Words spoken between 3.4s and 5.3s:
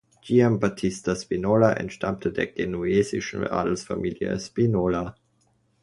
Adelsfamilie Spinola.